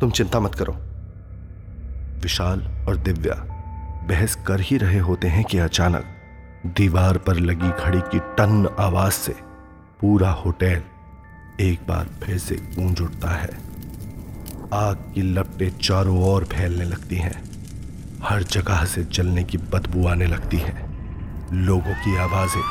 तुम 0.00 0.10
चिंता 0.10 0.40
मत 0.40 0.54
करो। 0.54 0.72
विशाल 2.22 2.60
और 2.88 2.96
दिव्या 2.96 3.34
बहस 4.08 4.34
कर 4.46 4.60
ही 4.60 4.76
रहे 4.76 4.98
होते 4.98 5.28
हैं 5.28 5.44
कि 5.44 5.58
अचानक 5.58 6.04
दीवार 6.66 7.18
पर 7.18 7.34
लगी 7.34 7.70
घड़ी 7.84 8.00
की 8.00 8.18
टन 8.18 8.76
आवाज़ 8.78 9.12
से 9.12 9.32
पूरा 10.00 10.30
होटल 10.30 10.82
एक 11.60 11.80
बार 11.88 12.08
फिर 12.22 12.38
से 12.38 12.54
गूंज 12.54 13.00
उठता 13.00 13.30
है। 13.30 13.48
आग 14.74 14.96
की 15.14 15.22
लपटें 15.22 15.78
चारों 15.78 16.22
ओर 16.22 16.44
फैलने 16.44 16.84
लगती 16.84 17.16
हैं। 17.16 17.42
हर 18.24 18.42
जगह 18.42 18.84
से 18.84 19.04
जलने 19.04 19.44
की 19.44 19.58
बदबू 19.58 20.06
आने 20.08 20.26
लगती 20.26 20.56
है। 20.56 20.86
लोगों 21.52 21.94
की 21.94 22.16
आवाज़ें, 22.16 22.62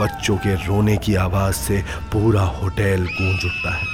बच्चों 0.00 0.36
के 0.36 0.66
रोने 0.66 0.96
की 0.96 1.14
आवाज़ 1.14 1.54
से 1.54 1.84
पूरा 2.12 2.42
होटल 2.42 3.06
गूंज 3.06 3.44
उठता 3.44 3.74
है। 3.74 3.86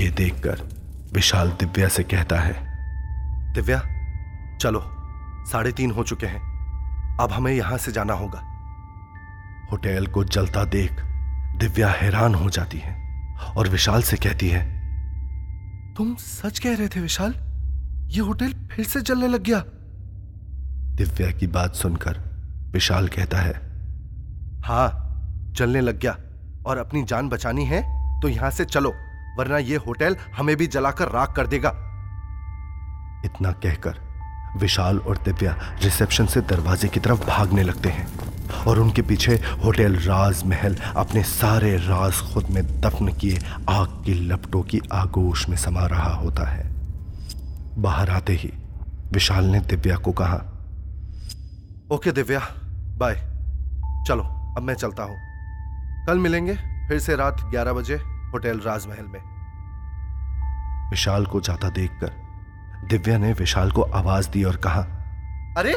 ये 0.00 0.10
देखकर 0.10 0.68
विशाल 1.12 1.50
दिव्या 1.50 1.88
से 1.88 2.02
कहता 2.02 2.36
है, 2.36 2.54
दिव्या, 3.54 3.78
चलो, 4.58 4.82
साढ़े 5.52 5.72
तीन 5.72 5.90
हो 5.90 6.02
चुके 6.02 6.26
हैं। 6.26 6.40
अब 7.20 7.32
हमें 7.32 7.52
यहाँ 7.52 7.78
से 7.78 7.92
जाना 7.92 8.12
होगा। 8.12 8.38
होटल 9.72 10.06
को 10.06 10.24
जलता 10.24 10.64
देख 10.64 11.00
दिव्या 11.56 11.88
हैरान 11.88 12.34
हो 12.34 12.50
जाती 12.50 12.78
है। 12.78 13.01
और 13.56 13.68
विशाल 13.68 14.02
से 14.02 14.16
कहती 14.16 14.48
है 14.48 14.64
तुम 15.96 16.14
सच 16.14 16.58
कह 16.58 16.76
रहे 16.76 16.88
थे 16.88 17.00
विशाल? 17.00 17.34
ये 18.08 18.20
होटल 18.20 18.52
फिर 18.72 18.84
से 18.84 19.00
जलने 19.00 19.28
लग 19.28 19.42
गया। 19.42 19.58
दिव्या 20.96 21.30
की 21.30 21.46
बात 21.46 21.74
सुनकर 21.74 22.18
विशाल 22.72 23.08
कहता 23.08 23.38
है 23.38 23.54
हाँ 24.64 24.88
जलने 25.56 25.80
लग 25.80 25.98
गया 25.98 26.16
और 26.66 26.78
अपनी 26.78 27.02
जान 27.02 27.28
बचानी 27.28 27.64
है 27.64 27.82
तो 28.22 28.28
यहाँ 28.28 28.50
से 28.50 28.64
चलो 28.64 28.92
वरना 29.38 29.58
ये 29.58 29.76
होटल 29.76 30.16
हमें 30.36 30.56
भी 30.56 30.66
जलाकर 30.66 31.08
राख 31.08 31.34
कर 31.36 31.46
देगा। 31.46 31.70
इतना 33.24 33.52
कहकर 33.52 33.98
विशाल 34.56 34.98
और 34.98 35.16
दिव्या 35.16 35.56
रिसेप्शन 35.82 36.26
से 36.26 36.40
दरवाजे 36.40 36.88
की 36.88 37.00
तरफ़ 37.00 37.26
भागने 37.26 37.62
लगते 37.62 37.88
हैं 37.88 38.08
और 38.66 38.78
उनके 38.78 39.02
पीछे 39.02 39.34
होटल 39.34 39.96
राजमहल 39.96 40.76
अपने 40.96 41.22
सारे 41.22 41.76
राज 41.76 42.34
खुद 42.34 42.46
में 42.50 42.80
दफन 42.80 43.08
किए 43.08 43.38
आग 43.68 44.02
की 44.04 44.14
लपटों 44.14 44.62
की 44.62 44.80
आगोश 44.92 45.48
में 45.48 45.56
समा 45.56 45.86
रहा 45.86 46.14
होता 46.14 46.48
है। 46.48 46.72
बाहर 47.78 48.10
आते 48.10 48.32
ही 48.32 48.52
विशाल 49.12 49.44
ने 49.44 49.60
दिव्या 49.60 49.96
को 49.96 50.12
कहा, 50.12 50.36
ओके 51.90 52.12
दिव्या, 52.12 52.40
बाय। 52.98 53.14
चलो, 54.08 54.22
अब 54.56 54.62
मैं 54.62 54.74
चलता 54.74 55.02
हूँ। 55.02 55.16
कल 56.06 56.18
मिलेंगे, 56.18 56.54
फिर 56.88 56.98
से 56.98 57.16
रात 57.16 57.50
11 57.52 57.72
बजे 57.72 57.94
होटल 58.32 58.58
राजमहल 58.58 59.04
में। 59.04 59.20
विशाल 60.90 61.26
को 61.26 61.40
जाता 61.40 61.68
देखकर 61.68 62.21
दिव्या 62.84 63.18
ने 63.18 63.32
विशाल 63.32 63.70
को 63.70 63.82
आवाज़ 63.82 64.30
दी 64.30 64.44
और 64.44 64.56
कहा 64.56 64.80
अरे 65.58 65.72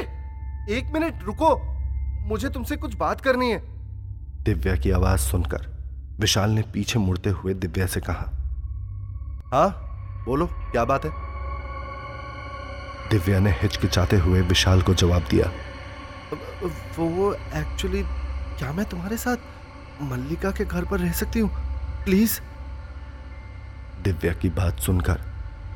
एक 0.69 0.91
मिनट 0.93 1.23
रुको। 1.23 1.59
मुझे 2.27 2.49
तुमसे 2.49 2.75
कुछ 2.75 2.95
बात 2.95 3.21
करनी 3.21 3.51
है। 3.51 3.59
दिव्या 4.43 4.75
की 4.75 4.91
आवाज़ 4.91 5.19
सुनकर 5.19 5.67
विशाल 6.19 6.49
ने 6.49 6.61
पीछे 6.61 6.99
मुड़ते 6.99 7.29
हुए 7.29 7.53
दिव्या 7.53 7.85
से 7.85 7.99
कहा 7.99 8.31
हाँ 9.53 9.69
बोलो 10.25 10.45
क्या 10.45 10.85
बात 10.85 11.05
है? 11.05 11.11
दिव्या 13.09 13.39
ने 13.39 13.51
हिचकिचाते 13.51 14.17
हुए 14.17 14.41
विशाल 14.41 14.81
को 14.81 14.93
जवाब 14.93 15.21
दिया 15.21 15.51
वो 16.99 17.33
एक्चुअली 17.33 18.03
क्या 18.57 18.73
मैं 18.73 18.85
तुम्हारे 18.85 19.17
साथ 19.17 19.37
मल्लिका 20.01 20.51
के 20.51 20.65
घर 20.65 20.85
पर 20.85 20.99
रह 20.99 21.11
सकती 21.11 21.39
हूँ? 21.39 21.49
प्लीज़ 22.05 22.39
दिव्या 24.03 24.33
की 24.33 24.49
बात 24.49 24.79
सुनकर 24.79 25.21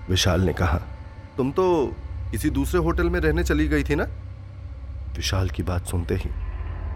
विशाल 0.09 0.41
ने 0.41 0.53
कहा 0.53 0.79
तुम 1.37 1.51
तो 1.51 1.95
किसी 2.31 2.49
दूसरे 2.49 2.79
होटल 2.79 3.09
में 3.09 3.19
रहने 3.19 3.43
चली 3.43 3.67
गई 3.67 3.83
थी 3.83 3.95
ना? 3.95 4.03
विशाल 5.15 5.49
की 5.49 5.63
बात 5.63 5.85
सुनते 5.85 6.15
ही 6.15 6.29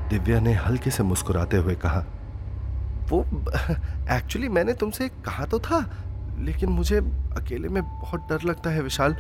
दिव्या 0.10 0.40
ने 0.40 0.54
हल्के 0.54 0.92
से 0.92 1.04
मुस्कुराते 1.04 1.58
हुए 1.58 1.76
कहा, 1.76 2.00
वो, 3.10 3.22
एक्चुअली 4.12 4.50
मैंने 4.50 4.74
तुमसे 4.74 5.08
कहा 5.10 5.46
तो 5.46 5.60
था, 5.60 5.80
लेकिन 6.40 6.70
मुझे 6.70 6.98
अकेले 7.38 7.68
में 7.68 7.84
बहुत 7.84 8.28
डर 8.30 8.42
लगता 8.42 8.70
है 8.70 8.82
विशाल। 8.82 9.14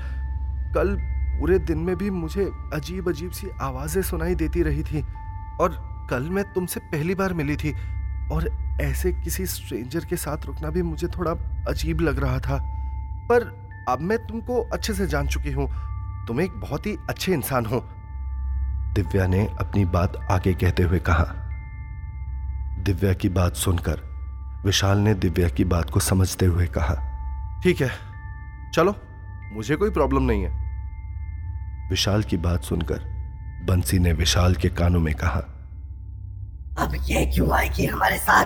कल 0.75 0.95
पूरे 1.39 1.59
दिन 1.59 1.77
में 1.77 1.95
भी 1.95 2.09
मुझे 2.09 2.51
अजीब 2.73 3.09
अजीब 3.09 3.31
सी 3.31 3.47
आवाज़ें 3.61 4.01
सुनाई 4.01 4.35
देती 4.35 4.63
रही 4.63 4.83
थी, 4.83 5.01
और 5.61 5.77
कल 6.09 6.29
मैं 6.29 6.43
तुमसे 6.53 6.79
पहली 6.79 7.15
बार 7.15 7.33
मिली 7.33 7.55
थी, 7.55 7.73
और 8.31 8.49
ऐसे 8.81 9.11
किसी 9.13 9.45
स्ट्रेंजर 9.45 10.05
के 10.05 10.15
साथ 10.15 10.45
रुकना 10.45 10.69
भी 10.69 10.81
मुझे 10.81 11.07
थोड़ा 11.07 11.31
अजीब 11.69 12.01
लग 12.01 12.19
रहा 12.19 12.39
था। 12.39 12.57
पर 13.29 13.62
अब 13.89 13.99
मैं 14.01 14.17
तुमको 14.17 14.69
अच्छे 14.73 14.93
से 14.93 15.07
जान 15.07 15.27
चुकी 15.27 15.51
हूँ। 15.51 15.67
तुम 16.27 16.41
एक 16.41 16.51
बहुत 16.51 16.85
ही 16.85 16.97
अच्छे 17.09 17.33
इंसान 17.33 17.65
हो। 17.65 17.79
दिव्या 18.93 19.27
ने 19.27 19.47
अपनी 19.59 19.85
बात 19.85 20.27
आगे 20.31 20.53
कहते 20.53 20.83
हुए 20.83 20.99
कहा। 20.99 21.25
दिव्या 22.79 23.13
की 23.13 23.29
बात 23.29 23.55
सुनकर 23.55 24.01
विशाल 24.65 24.97
ने 24.97 25.13
दिव्या 25.13 25.49
की 25.49 25.63
बात 25.63 25.89
को 25.89 25.99
समझते 25.99 26.45
हुए 26.45 26.67
कहा। 26.67 26.95
ठीक 27.63 27.81
है, 27.81 27.89
चलो, 28.73 28.95
मुझे 29.53 29.75
कोई 29.75 29.89
प्रॉब्लम 29.89 30.21
नहीं 30.21 30.43
है। 30.43 30.63
विशाल 31.89 32.23
की 32.23 32.37
बात 32.37 32.63
सुनकर 32.63 32.99
बंसी 33.69 33.99
ने 33.99 34.13
विशाल 34.13 34.55
के 34.55 34.69
कानों 34.69 34.99
में 34.99 35.15
कहा। 35.15 35.39
अब 36.79 36.91
ये 37.03 37.25
क्यों 37.25 37.51
आएगी 37.51 37.85
हमारे 37.85 38.17
साथ? 38.17 38.45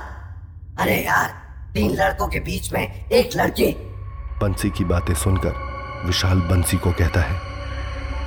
अरे 0.80 1.06
यार, 1.06 1.30
तीन 1.74 1.92
लड़कों 1.92 2.28
के 2.28 2.40
बीच 2.40 2.74
में 2.74 3.06
एक 3.06 3.30
लड़की 3.36 3.97
बंसी 4.42 4.70
की 4.70 4.84
बातें 4.84 5.14
सुनकर 5.14 6.04
विशाल 6.06 6.42
बंसी 6.42 6.78
को 6.78 6.92
कहता 6.92 7.22
है 7.22 7.38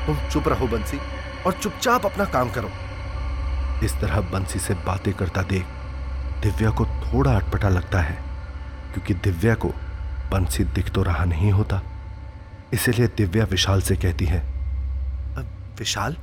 तुम 0.06 0.28
चुप 0.30 0.48
रहो 0.48 0.66
बंसी 0.66 0.98
और 1.46 1.52
चुपचाप 1.52 2.06
अपना 2.06 2.24
काम 2.24 2.50
करो। 2.50 2.70
इस 3.84 3.94
तरह 4.00 4.20
बंसी 4.20 4.58
से 4.58 4.74
बातें 4.74 5.14
करता 5.14 5.42
देख 5.42 5.66
दिव्या 6.42 6.70
को 6.70 6.86
थोड़ा 6.86 7.32
अटपटा 7.32 7.68
लगता 7.68 8.00
है 8.00 8.14
क्योंकि 8.92 9.14
दिव्या 9.14 9.54
को 9.54 9.68
बंसी 10.32 10.64
दिख 10.64 10.90
तो 10.90 11.02
रहा 11.02 11.24
नहीं 11.24 11.52
होता। 11.52 11.82
इसीलिए 12.72 13.06
दिव्या 13.06 13.44
विशाल 13.44 13.80
से 13.80 13.96
कहती 13.96 14.24
है 14.24 14.40
विशाल 15.78 16.16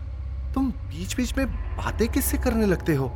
तुम 0.53 0.71
बीच 0.71 1.15
बीच 1.15 1.37
में 1.37 1.47
बातें 1.77 2.07
किससे 2.07 2.37
करने 2.37 2.65
लगते 2.65 2.95
हो? 2.95 3.07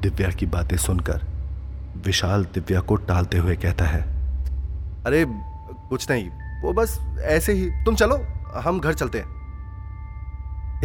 दिव्या 0.00 0.30
की 0.30 0.46
बातें 0.46 0.76
सुनकर 0.76 1.26
विशाल 1.96 2.44
दिव्या 2.44 2.80
को 2.80 2.96
टालते 2.96 3.38
हुए 3.38 3.56
कहता 3.56 3.84
है 3.84 4.17
अरे, 5.06 5.24
कुछ 5.88 6.10
नहीं। 6.10 6.30
वो 6.62 6.72
बस 6.72 6.98
ऐसे 7.20 7.52
ही। 7.52 7.70
तुम 7.84 7.94
चलो, 7.94 8.20
हम 8.60 8.80
घर 8.80 8.94
चलते 8.94 9.18
हैं। 9.18 9.26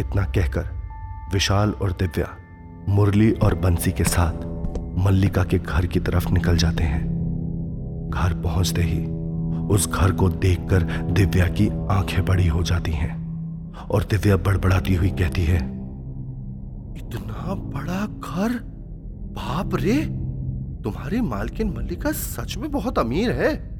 इतना 0.00 0.22
कहकर 0.22 0.68
विशाल 1.32 1.70
और 1.70 1.92
दिव्या 1.92 2.28
मुरली 2.88 3.30
और 3.32 3.54
बंसी 3.54 3.92
के 3.92 4.04
साथ 4.04 4.32
मल्लिका 4.98 5.44
के 5.44 5.58
घर 5.58 5.86
की 5.86 6.00
तरफ़ 6.00 6.30
निकल 6.30 6.56
जाते 6.56 6.84
हैं। 6.84 7.14
घर 8.14 8.34
पहुँचते 8.34 8.82
ही 8.82 9.06
उस 9.66 9.92
घर 9.94 10.12
को 10.12 10.28
देखकर 10.28 10.82
दिव्या 11.12 11.46
की 11.46 11.68
आँखें 11.68 12.24
बड़ी 12.24 12.46
हो 12.48 12.62
जाती 12.62 12.92
हैं 12.92 13.24
और 13.74 14.02
दिव्या 14.02 14.36
बड़बड़ाती 14.36 14.94
हुई 14.94 15.10
कहती 15.10 15.44
है, 15.44 15.56
इतना 16.96 17.54
बड़ा 17.54 18.06
घर? 18.06 18.58
बाप 19.32 19.74
रे! 19.74 20.00
तुम्हारी 20.84 21.20
मालकिन 21.20 21.74
मल्लिका 21.76 22.12
सच 22.12 22.56
में 22.56 22.70
बहुत 22.70 22.98
अमीर 22.98 23.30
है। 23.30 23.73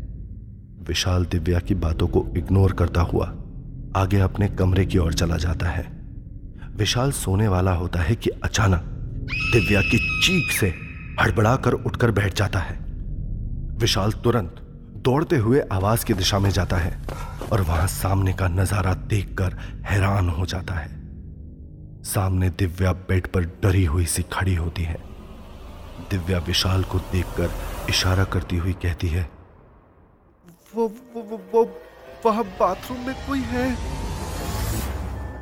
विशाल 0.88 1.24
दिव्या 1.24 1.58
की 1.58 1.74
बातों 1.74 2.06
को 2.08 2.26
इग्नोर 2.36 2.72
करता 2.72 3.00
हुआ 3.00 3.26
आगे 3.96 4.18
अपने 4.20 4.48
कमरे 4.48 4.84
की 4.86 4.98
ओर 4.98 5.12
चला 5.12 5.36
जाता 5.36 5.66
है। 5.66 5.84
विशाल 6.76 7.12
सोने 7.12 7.48
वाला 7.48 7.72
होता 7.72 8.00
है 8.00 8.14
कि 8.14 8.30
अचानक 8.44 8.80
दिव्या 9.52 9.80
की 9.80 9.98
चीख 10.22 10.50
से 10.52 10.66
हड़बड़ाकर 11.20 11.72
उठकर 11.72 12.10
बैठ 12.10 12.34
जाता 12.34 12.58
है। 12.58 12.76
विशाल 13.78 14.12
तुरंत 14.12 14.56
दौड़ते 15.04 15.36
हुए 15.36 15.60
आवाज़ 15.72 16.04
की 16.04 16.14
दिशा 16.14 16.38
में 16.38 16.50
जाता 16.50 16.76
है 16.76 16.98
और 17.52 17.60
वहाँ 17.60 17.86
सामने 17.86 18.32
का 18.32 18.48
नज़ारा 18.48 18.94
देखकर 18.94 19.56
हैरान 19.86 20.28
हो 20.28 20.46
जाता 20.46 20.74
है। 20.74 20.88
सामने 22.04 22.50
दिव्या 22.50 22.92
बेड 22.92 23.26
पर 23.26 23.44
डरी 23.62 23.84
हुई 23.84 24.06
सी 24.06 24.22
खड़ी 24.32 24.54
होती 24.54 24.82
है। 24.82 24.98
दिव्या 26.10 26.38
विशाल 26.38 26.82
को 26.82 26.98
देखकर 27.12 27.50
इशारा 27.90 28.24
करती 28.24 28.56
हुई 28.56 28.72
कहती 28.72 29.08
है 29.08 29.28
वो 30.74 30.86
वो 31.14 31.20
वो, 31.22 31.36
वो 31.54 31.64
वहाँ 32.26 32.44
बाथरूम 32.60 33.06
में 33.06 33.14
कोई 33.26 33.40
है? 33.40 33.70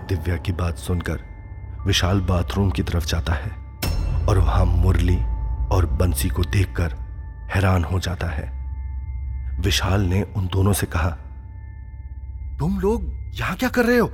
दिव्या 0.08 0.36
की 0.36 0.52
बात 0.52 0.78
सुनकर 0.78 1.20
विशाल 1.86 2.20
बाथरूम 2.20 2.70
की 2.70 2.82
तरफ़ 2.82 3.06
जाता 3.06 3.32
है 3.32 3.50
और 4.26 4.38
वहाँ 4.38 4.64
मुरली 4.64 5.16
और 5.68 5.86
बंसी 5.86 6.28
को 6.28 6.42
देखकर 6.44 6.92
हैरान 7.54 7.84
हो 7.84 8.00
जाता 8.00 8.26
है। 8.26 8.50
विशाल 9.60 10.00
ने 10.00 10.22
उन 10.22 10.46
दोनों 10.46 10.72
से 10.72 10.86
कहा 10.86 11.10
तुम 12.58 12.78
लोग 12.80 13.10
यहाँ 13.34 13.56
क्या 13.56 13.68
कर 13.68 13.84
रहे 13.84 13.98
हो? 13.98 14.10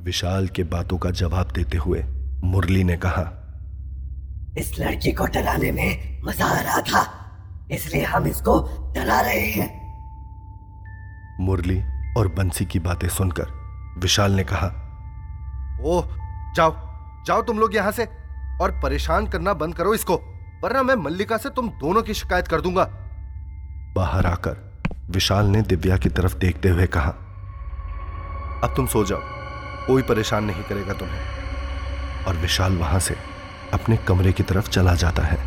विशाल 0.00 0.48
के 0.48 0.62
बातों 0.64 0.98
का 0.98 1.10
जवाब 1.10 1.50
देते 1.50 1.78
हुए 1.78 2.02
मुरली 2.44 2.84
ने 2.84 2.96
कहा 2.96 3.30
इस 4.58 4.78
लड़की 4.78 5.12
को 5.12 5.26
डराने 5.26 5.72
में 5.72 6.22
मज़ा 6.24 6.46
आ 6.46 6.60
रहा 6.60 6.80
था 6.80 7.02
इसलिए 7.72 8.04
हम 8.04 8.26
इसको 8.26 8.60
डरा 8.94 9.20
रहे 9.20 9.46
हैं। 9.50 9.81
मुरली 11.42 11.82
और 12.18 12.28
बंसी 12.28 12.64
की 12.66 12.78
बातें 12.78 13.08
सुनकर 13.08 13.60
विशाल 13.98 14.32
ने 14.32 14.44
कहा, 14.44 14.66
ओह, 15.82 16.16
जाओ 16.54 16.72
जाओ 17.26 17.42
तुम 17.42 17.58
लोग 17.58 17.74
यहाँ 17.74 17.92
से 17.92 18.04
और 18.60 18.70
परेशान 18.82 19.26
करना 19.26 19.54
बंद 19.54 19.74
करो 19.74 19.94
इसको, 19.94 20.16
वरना 20.64 20.82
मैं 20.82 20.94
मल्लिका 20.94 21.36
से 21.36 21.50
तुम 21.50 21.68
दोनों 21.68 22.02
की 22.02 22.14
शिकायत 22.14 22.48
कर 22.48 22.60
दूँगा. 22.60 22.84
बाहर 23.96 24.26
आकर 24.26 24.72
विशाल 25.10 25.46
ने 25.46 25.62
दिव्या 25.62 25.96
की 25.96 26.08
तरफ़ 26.08 26.36
देखते 26.36 26.68
हुए 26.68 26.86
कहा, 26.86 27.10
अब 28.64 28.74
तुम 28.76 28.86
सो 28.86 29.04
जाओ, 29.04 29.20
कोई 29.86 30.02
परेशान 30.02 30.44
नहीं 30.44 30.62
करेगा 30.62 30.92
तुम्हें। 30.92 32.24
और 32.24 32.36
विशाल 32.36 32.76
वहाँ 32.76 33.00
से 33.00 33.16
अपने 33.74 33.96
कमरे 33.96 34.32
की 34.32 34.42
तरफ़ 34.42 34.68
चला 34.70 34.94
जाता 34.94 35.22
है। 35.22 35.38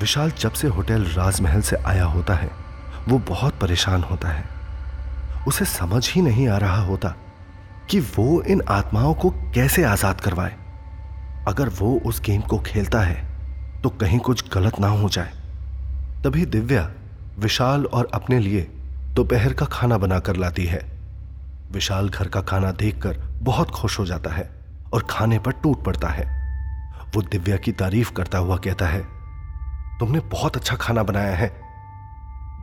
विशाल 0.00 0.30
जब 0.30 0.52
से 0.52 0.68
होटल 0.68 1.04
राजमहल 1.04 1.60
से 1.60 1.76
आया 1.76 2.04
होता 2.04 2.34
है 2.34 2.61
वो 3.08 3.18
बहुत 3.28 3.58
परेशान 3.60 4.02
होता 4.02 4.28
है। 4.28 4.44
उसे 5.46 5.64
समझ 5.64 6.08
ही 6.10 6.22
नहीं 6.22 6.48
आ 6.48 6.56
रहा 6.58 6.80
होता 6.82 7.14
कि 7.90 8.00
वो 8.00 8.42
इन 8.42 8.62
आत्माओं 8.70 9.14
को 9.14 9.30
कैसे 9.54 9.84
आज़ाद 9.84 10.20
करवाए। 10.20 10.56
अगर 11.48 11.68
वो 11.70 11.94
उस 12.06 12.20
गेम 12.20 12.40
को 12.42 12.58
खेलता 12.58 13.00
है 13.00 13.20
तो 13.82 13.90
कहीं 13.90 14.18
कुछ 14.20 14.48
गलत 14.50 14.78
ना 14.80 14.88
हो 14.88 15.08
जाए। 15.08 15.32
तभी 16.24 16.44
दिव्या 16.46 16.90
विशाल 17.38 17.84
और 17.86 18.10
अपने 18.14 18.38
लिए 18.38 18.60
दोपहर 19.14 19.52
का 19.52 19.66
खाना 19.66 19.98
बनाकर 19.98 20.36
लाती 20.36 20.66
है। 20.66 20.80
विशाल 21.72 22.08
घर 22.08 22.28
का 22.28 22.40
खाना 22.42 22.70
देखकर 22.74 23.16
बहुत 23.42 23.70
खुश 23.70 23.98
हो 23.98 24.04
जाता 24.06 24.30
है 24.30 24.48
और 24.94 25.06
खाने 25.10 25.38
पर 25.38 25.52
टूट 25.52 25.84
पड़ता 25.84 26.08
है। 26.08 26.24
वो 27.14 27.22
दिव्या 27.22 27.56
की 27.56 27.72
तारीफ़ 27.72 28.12
करता 28.12 28.38
हुआ 28.38 28.56
कहता 28.58 28.86
है, 28.86 29.00
तुमने 29.98 30.20
बहुत 30.30 30.56
अच्छा 30.56 30.76
खाना 30.76 31.02
बनाया 31.02 31.36
है। 31.36 31.50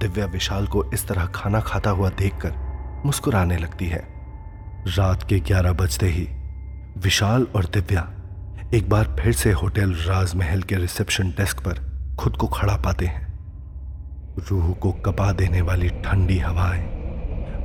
दिव्या 0.01 0.25
विशाल 0.25 0.67
को 0.67 0.83
इस 0.93 1.07
तरह 1.07 1.25
खाना 1.25 1.59
खाता 1.59 1.89
हुआ 1.89 2.09
देखकर 2.09 3.01
मुस्कुराने 3.05 3.57
लगती 3.57 3.85
है। 3.85 4.01
रात 4.88 5.23
के 5.23 5.39
ग्यारह 5.39 5.73
बजते 5.73 6.07
ही 6.07 6.27
विशाल 6.97 7.47
और 7.55 7.65
दिव्या 7.65 8.07
एक 8.73 8.89
बार 8.89 9.15
फिर 9.19 9.33
से 9.33 9.51
होटल 9.51 9.93
राजमहल 9.93 10.62
के 10.62 10.75
रिसेप्शन 10.75 11.29
डेस्क 11.31 11.59
पर 11.59 11.81
खुद 12.19 12.35
को 12.35 12.47
खड़ा 12.47 12.75
पाते 12.77 13.05
हैं। 13.05 13.27
रूह 14.49 14.71
को 14.73 14.91
कपा 15.05 15.31
देने 15.31 15.62
वाली 15.62 15.89
ठंडी 15.89 16.38
हवाएँ, 16.39 16.83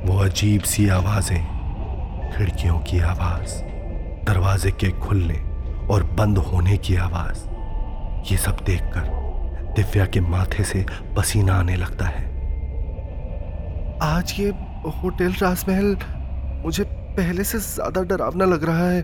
वो 0.05 0.17
अजीब 0.19 0.61
सी 0.63 0.87
आवाज़ें, 0.89 1.43
खिड़कियों 2.31 2.79
की 2.79 2.99
आवाज़, 2.99 3.55
दरवाजे 4.27 4.71
के 4.71 4.89
खुलने 4.99 5.39
और 5.87 6.03
बंद 6.17 6.37
होने 6.37 6.77
की 6.77 6.95
आवाज़, 6.95 7.47
ये 8.31 8.37
सब 8.37 8.63
देखकर 8.65 9.13
दिव्या 9.75 10.05
के 10.05 10.19
माथे 10.21 10.63
से 10.63 10.85
पसीना 11.17 11.53
आने 11.53 11.75
लगता 11.75 12.05
है। 12.05 12.24
आज 14.01 14.33
ये 14.39 14.49
होटल 14.93 15.33
राजमहल 15.33 15.95
मुझे 16.63 16.83
पहले 17.17 17.43
से 17.43 17.59
ज़्यादा 17.59 18.01
डरावना 18.03 18.45
लग 18.45 18.63
रहा 18.63 18.89
है। 18.89 19.01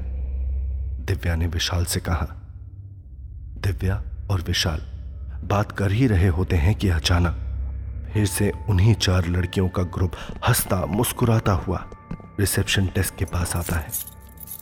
दिव्या 1.06 1.36
ने 1.36 1.48
विशाल 1.48 1.86
से 1.86 2.00
कहा, 2.00 2.26
दिव्या 3.58 3.96
और 4.32 4.42
विशाल 4.42 4.82
बात 5.44 5.72
कर 5.72 5.92
ही 5.92 6.08
रहे 6.08 6.28
होते 6.30 6.56
हैं 6.56 6.74
कि 6.76 6.90
अचानक 6.90 8.10
फिर 8.14 8.26
से 8.26 8.52
उन्हीं 8.70 8.94
चार 8.96 9.28
लड़कियों 9.28 9.68
का 9.70 9.84
ग्रुप 9.96 10.16
हंसता 10.48 10.86
मुस्कुराता 10.88 11.52
हुआ 11.60 11.84
रिसेप्शन 12.40 12.86
डेस्क 12.86 13.16
के 13.16 13.26
पास 13.26 13.56
आता 13.56 13.76
है 13.76 13.92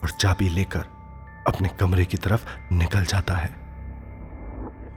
और 0.03 0.09
चाबी 0.11 0.49
लेकर 0.49 0.85
अपने 1.47 1.69
कमरे 1.79 2.05
की 2.05 2.17
तरफ़ 2.17 2.45
निकल 2.73 3.05
जाता 3.05 3.35
है। 3.35 3.49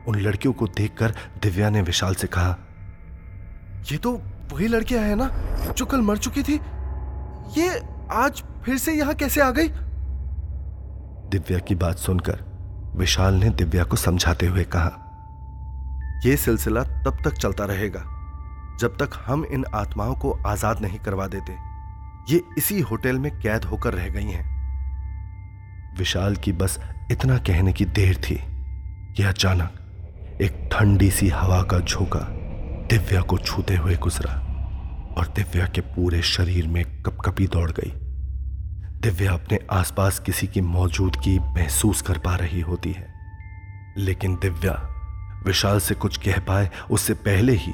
उन 0.08 0.20
लड़कियों 0.20 0.52
को 0.52 0.66
देखकर 0.68 1.14
दिव्या 1.42 1.70
ने 1.70 1.82
विशाल 1.82 2.14
से 2.14 2.26
कहा, 2.26 2.56
ये 3.92 3.98
तो 3.98 4.20
वही 4.52 4.68
लड़कियाँ 4.68 5.02
हैं 5.04 5.16
ना 5.16 5.28
जो 5.72 5.86
कल 5.86 6.00
मर 6.00 6.16
चुकी 6.18 6.42
थी। 6.42 6.60
ये 7.58 7.68
आज 8.12 8.42
फिर 8.64 8.78
से 8.78 8.92
यहाँ 8.92 9.14
कैसे 9.14 9.40
आ 9.40 9.50
गई? 9.50 9.68
दिव्या 11.30 11.58
की 11.58 11.74
बात 11.74 11.98
सुनकर 11.98 12.44
विशाल 12.96 13.34
ने 13.34 13.50
दिव्या 13.50 13.84
को 13.84 13.96
समझाते 13.96 14.46
हुए 14.46 14.64
कहा 14.64 14.98
यह 16.26 16.36
सिलसिला 16.36 16.82
तब 17.04 17.22
तक 17.24 17.34
चलता 17.34 17.64
रहेगा 17.64 18.00
जब 18.80 18.96
तक 19.00 19.18
हम 19.26 19.44
इन 19.44 19.64
आत्माओं 19.74 20.14
को 20.14 20.32
आज़ाद 20.46 20.80
नहीं 20.80 20.98
करवा 20.98 21.26
देते। 21.26 21.52
ये 22.30 22.40
इसी 22.58 22.80
होटल 22.80 23.18
में 23.18 23.30
कैद 23.40 23.64
होकर 23.64 23.94
रह 23.94 24.08
गई 24.08 24.30
हैं। 24.30 24.50
विशाल 25.98 26.36
की 26.36 26.52
बस 26.52 26.78
इतना 27.10 27.38
कहने 27.38 27.72
की 27.72 27.84
देर 27.84 28.16
थी 28.16 28.38
कि 29.16 29.22
अचानक 29.22 30.38
एक 30.42 30.68
ठंडी 30.72 31.10
सी 31.10 31.28
हवा 31.28 31.62
का 31.62 31.80
झोंका 31.80 32.26
दिव्या 32.90 33.20
को 33.22 33.38
छूते 33.38 33.76
हुए 33.76 33.96
गुजरा। 33.96 34.41
और 35.18 35.26
दिव्या 35.26 35.66
के 35.66 35.80
पूरे 35.80 36.22
शरीर 36.22 36.66
में 36.66 37.02
कपकपी 37.02 37.46
दौड़ 37.46 37.70
गई। 37.70 37.92
दिव्या 39.00 39.32
अपने 39.32 39.58
आसपास 39.70 40.18
किसी 40.18 40.46
की 40.46 40.60
मौजूदगी 40.60 41.38
महसूस 41.38 42.02
कर 42.02 42.18
पा 42.18 42.36
रही 42.36 42.60
होती 42.60 42.92
है। 42.92 43.14
लेकिन 43.96 44.34
दिव्या 44.34 44.88
विशाल 45.46 45.80
से 45.80 45.94
कुछ 45.94 46.16
कह 46.16 46.38
पाए, 46.38 46.70
उससे 46.90 47.14
पहले 47.14 47.52
ही 47.52 47.72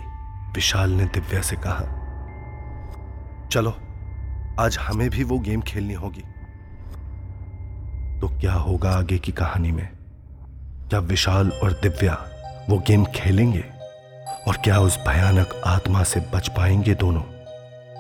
विशाल 0.55 0.91
ने 0.91 1.05
दिव्या 1.05 1.43
से 1.43 1.57
कहा, 1.57 1.95
चलो, 3.53 3.71
आज 4.61 4.79
हमें 4.81 5.11
भी 5.11 5.23
वो 5.23 5.39
गेम 5.39 5.61
खेलनी 5.61 5.95
होगी। 5.95 6.23
तो 8.21 8.29
क्या 8.29 8.53
होगा 8.53 8.91
आगे 8.91 9.19
की 9.19 9.33
कहानी 9.33 9.73
में? 9.73 9.89
क्या 10.89 11.01
विशाल 11.01 11.51
और 11.51 11.73
दिव्या 11.73 12.25
वो 12.71 12.79
गेम 12.79 13.05
खेलेंगे? 13.05 13.78
और 14.49 14.57
क्या 14.57 14.81
उस 14.81 14.99
भयानक 15.07 15.63
आत्मा 15.67 16.03
से 16.03 16.21
बच 16.21 16.49
पाएँगे 16.49 16.95
दोनों? 16.95 17.23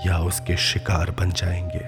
या 0.06 0.18
उसके 0.18 0.56
शिकार 0.56 1.10
बन 1.10 1.30
जाएँगे? 1.30 1.80